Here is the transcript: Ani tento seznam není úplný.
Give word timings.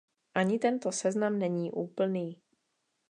Ani 0.33 0.59
tento 0.59 0.91
seznam 0.91 1.39
není 1.39 1.71
úplný. 1.71 2.41